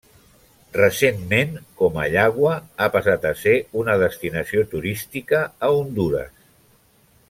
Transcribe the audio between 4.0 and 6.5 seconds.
destinació turística a Hondures.